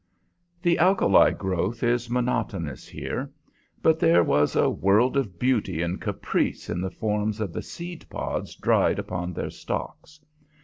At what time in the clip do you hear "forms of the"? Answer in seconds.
6.89-7.61